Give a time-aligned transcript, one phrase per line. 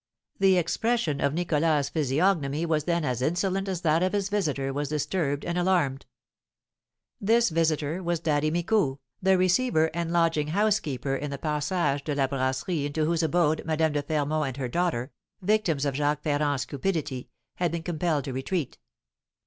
[0.39, 4.89] The expression of Nicholas's physiognomy was then as insolent as that of his visitor was
[4.89, 6.07] disturbed and alarmed.
[7.19, 12.15] This visitor was Daddy Micou, the receiver and lodging house keeper in the Passage de
[12.15, 16.65] la Brasserie, into whose abode Madame de Fermont and her daughter, victims of Jacques Ferrand's
[16.65, 18.79] cupidity, had been compelled to retreat.